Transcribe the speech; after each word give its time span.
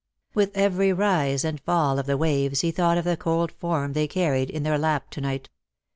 With 0.33 0.57
every 0.57 0.91
rise 0.91 1.45
and 1.45 1.61
fall 1.61 1.99
of 1.99 2.07
the 2.07 2.17
waves 2.17 2.61
he 2.61 2.71
thought 2.71 2.97
of 2.97 3.05
the 3.05 3.15
cold 3.15 3.51
form 3.51 3.93
they 3.93 4.07
carried 4.07 4.49
in 4.49 4.63
their 4.63 4.79
lap 4.79 5.11
to 5.11 5.21
night. 5.21 5.49